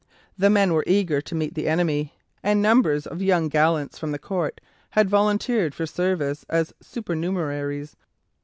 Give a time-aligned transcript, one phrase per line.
[0.35, 4.17] The men were eager to meet the enemy, and numbers of young gallants from the
[4.17, 7.95] Court had volunteered for service as supernumeraries.